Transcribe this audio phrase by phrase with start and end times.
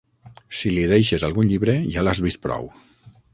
[0.59, 2.67] Si li deixes algun llibre, ja l'has vist prou!